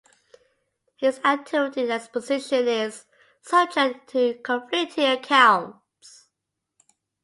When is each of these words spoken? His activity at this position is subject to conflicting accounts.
His 0.97 1.19
activity 1.23 1.83
at 1.83 1.87
this 1.87 2.07
position 2.07 2.67
is 2.67 3.05
subject 3.43 4.09
to 4.09 4.39
conflicting 4.43 5.05
accounts. 5.05 6.25